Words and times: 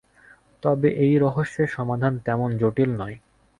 তবে 0.63 0.87
এই 1.03 1.13
রহস্যের 1.17 1.67
সমাধান 1.67 2.13
তেমন 2.25 2.49
জটিল 2.57 2.91
নয়। 2.97 3.17